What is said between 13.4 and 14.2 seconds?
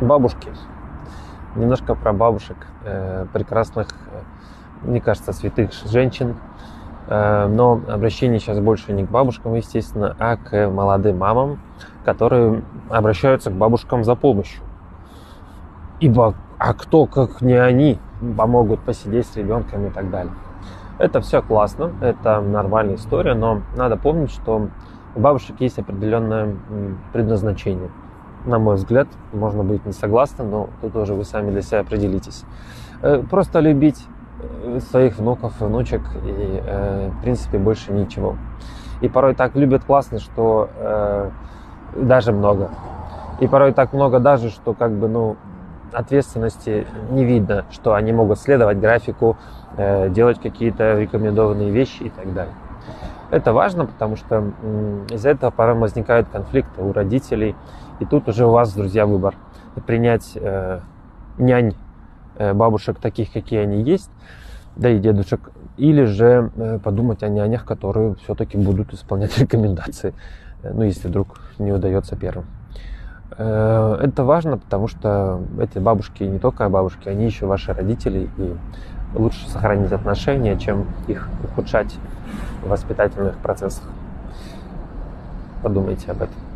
к бабушкам за